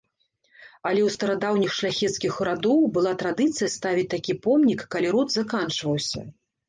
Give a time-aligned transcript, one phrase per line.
[0.87, 6.19] Але ў старадаўніх шляхецкіх радоў была традыцыя ставіць такі помнік, калі род заканчваўся.